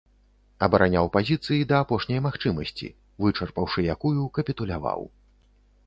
[0.67, 2.87] Абараняў пазіцыі да апошняй магчымасці,
[3.25, 5.01] вычарпаўшы якую капітуляваў.